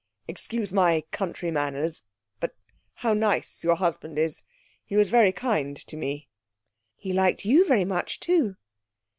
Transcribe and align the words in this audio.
Excuse 0.27 0.73
my 0.73 1.03
country 1.11 1.51
manners, 1.51 2.01
but 2.39 2.55
how 2.95 3.13
nice 3.13 3.63
your 3.63 3.75
husband 3.75 4.17
is. 4.17 4.41
He 4.83 4.95
was 4.95 5.09
very 5.11 5.31
kind 5.31 5.77
to 5.77 5.95
me.' 5.95 6.27
'He 6.95 7.13
liked 7.13 7.45
you 7.45 7.67
very 7.67 7.85
much, 7.85 8.19
too.' 8.19 8.55